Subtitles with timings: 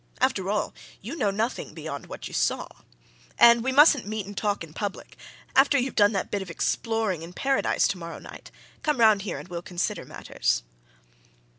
[0.19, 2.67] after all, you know nothing beyond what you saw.
[3.37, 5.15] And we mustn't meet and talk in public
[5.55, 8.49] after you've done that bit of exploring in Paradise tomorrow night,
[8.81, 10.63] come round here and we'll consider matters."